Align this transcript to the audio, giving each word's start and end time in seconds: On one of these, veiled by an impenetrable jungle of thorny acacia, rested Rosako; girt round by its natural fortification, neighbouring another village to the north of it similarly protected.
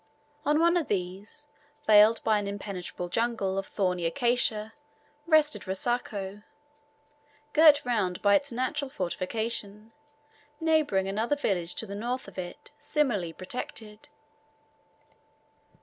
On 0.47 0.59
one 0.59 0.77
of 0.77 0.87
these, 0.87 1.47
veiled 1.85 2.23
by 2.23 2.39
an 2.39 2.47
impenetrable 2.47 3.07
jungle 3.07 3.59
of 3.59 3.67
thorny 3.67 4.07
acacia, 4.07 4.73
rested 5.27 5.67
Rosako; 5.67 6.41
girt 7.53 7.85
round 7.85 8.19
by 8.19 8.33
its 8.33 8.51
natural 8.51 8.89
fortification, 8.89 9.91
neighbouring 10.59 11.07
another 11.07 11.35
village 11.35 11.75
to 11.75 11.85
the 11.85 11.93
north 11.93 12.27
of 12.27 12.39
it 12.39 12.71
similarly 12.79 13.31
protected. 13.31 14.09